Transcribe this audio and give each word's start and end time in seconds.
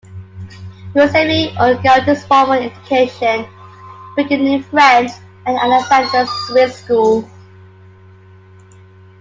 Giuseppe 0.95 1.53
Ungaretti's 1.59 2.25
formal 2.25 2.55
education 2.63 3.45
began 4.15 4.47
in 4.47 4.63
French, 4.63 5.11
at 5.45 5.55
Alexandria's 5.63 6.27
Swiss 6.47 6.75
School. 6.77 7.29